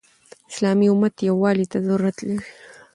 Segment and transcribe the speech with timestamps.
[0.51, 2.39] اسلامي امت يووالي ته ضرورت لري.